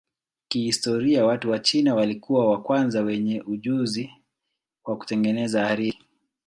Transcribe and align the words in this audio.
Kihistoria 0.47 1.25
watu 1.25 1.49
wa 1.51 1.59
China 1.59 1.95
walikuwa 1.95 2.51
wa 2.51 2.61
kwanza 2.61 3.01
wenye 3.01 3.41
ujuzi 3.41 4.09
wa 4.85 4.97
kutengeneza 4.97 5.67
hariri. 5.67 5.97